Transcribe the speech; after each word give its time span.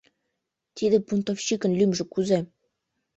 Тиде 0.75 0.97
бунтовшикын 1.07 1.71
лӱмжӧ 1.79 2.03
кузе? 2.13 2.39